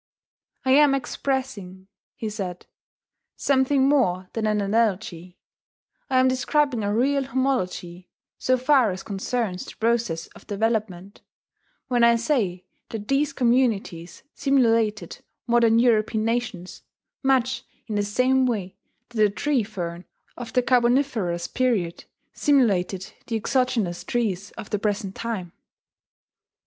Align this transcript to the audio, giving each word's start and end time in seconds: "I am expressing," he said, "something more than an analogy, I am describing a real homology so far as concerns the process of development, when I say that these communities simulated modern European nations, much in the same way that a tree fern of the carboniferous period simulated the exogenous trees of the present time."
"I 0.65 0.71
am 0.71 0.95
expressing," 0.95 1.87
he 2.15 2.27
said, 2.27 2.65
"something 3.37 3.87
more 3.87 4.29
than 4.33 4.47
an 4.47 4.59
analogy, 4.59 5.37
I 6.09 6.19
am 6.19 6.27
describing 6.27 6.83
a 6.83 6.91
real 6.91 7.25
homology 7.25 8.09
so 8.39 8.57
far 8.57 8.89
as 8.89 9.03
concerns 9.03 9.63
the 9.63 9.75
process 9.75 10.25
of 10.35 10.47
development, 10.47 11.21
when 11.87 12.03
I 12.03 12.15
say 12.15 12.65
that 12.89 13.09
these 13.09 13.31
communities 13.31 14.23
simulated 14.33 15.19
modern 15.45 15.77
European 15.77 16.25
nations, 16.25 16.81
much 17.21 17.63
in 17.85 17.93
the 17.93 18.01
same 18.01 18.47
way 18.47 18.75
that 19.09 19.23
a 19.23 19.29
tree 19.29 19.61
fern 19.61 20.05
of 20.35 20.51
the 20.53 20.63
carboniferous 20.63 21.47
period 21.47 22.05
simulated 22.33 23.13
the 23.27 23.35
exogenous 23.35 24.03
trees 24.03 24.49
of 24.53 24.71
the 24.71 24.79
present 24.79 25.13
time." 25.13 25.51